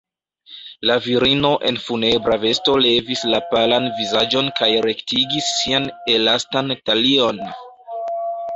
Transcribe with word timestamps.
La 0.91 0.93
virino 1.07 1.51
en 1.71 1.77
funebra 1.87 2.37
vesto 2.45 2.73
levis 2.87 3.21
la 3.35 3.41
palan 3.53 3.87
vizaĝon 4.01 4.51
kaj 4.63 4.71
rektigis 4.89 5.53
sian 5.61 5.89
elastan 6.17 6.75
talion. 6.91 7.47